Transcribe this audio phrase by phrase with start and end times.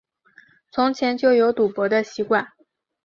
[0.71, 2.47] 从前就有赌博的习惯